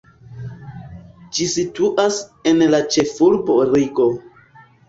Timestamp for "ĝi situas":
1.37-2.19